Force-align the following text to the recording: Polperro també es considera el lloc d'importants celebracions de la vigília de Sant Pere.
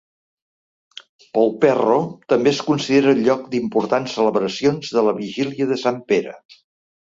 Polperro 1.37 1.97
també 2.33 2.53
es 2.57 2.63
considera 2.71 3.13
el 3.17 3.21
lloc 3.29 3.45
d'importants 3.53 4.17
celebracions 4.19 4.93
de 4.99 5.07
la 5.11 5.17
vigília 5.23 5.71
de 5.75 5.81
Sant 5.87 6.05
Pere. 6.13 6.37